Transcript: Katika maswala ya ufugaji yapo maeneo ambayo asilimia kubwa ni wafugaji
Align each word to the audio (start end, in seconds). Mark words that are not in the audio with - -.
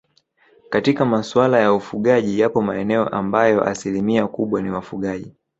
Katika 0.69 1.05
maswala 1.05 1.59
ya 1.59 1.73
ufugaji 1.73 2.39
yapo 2.39 2.61
maeneo 2.61 3.07
ambayo 3.07 3.63
asilimia 3.63 4.27
kubwa 4.27 4.61
ni 4.61 4.69
wafugaji 4.69 5.35